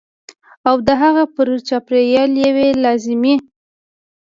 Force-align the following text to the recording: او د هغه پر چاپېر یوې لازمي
او 0.69 0.75
د 0.87 0.89
هغه 1.01 1.23
پر 1.35 1.47
چاپېر 1.67 2.01
یوې 2.45 2.67
لازمي 2.83 3.35